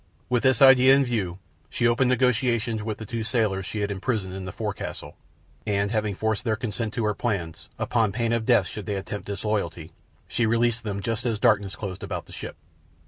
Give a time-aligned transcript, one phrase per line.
[0.29, 1.37] With this idea in view
[1.69, 5.15] she opened negotiations with the two sailors she had imprisoned in the forecastle,
[5.63, 9.27] and having forced their consent to her plans, upon pain of death should they attempt
[9.27, 9.91] disloyalty,
[10.27, 12.55] she released them just as darkness closed about the ship.